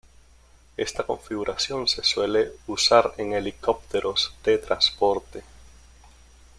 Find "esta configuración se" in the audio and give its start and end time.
0.77-2.03